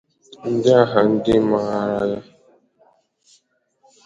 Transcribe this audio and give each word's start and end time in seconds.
n'aha 0.63 0.99
ndị 1.09 1.33
mpaghara 1.47 1.99
ha 2.23 2.25